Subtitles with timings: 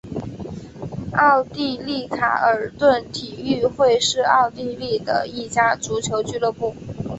[1.15, 6.75] 奥地利卡尔顿体育会是奥地利的一家足球俱乐部。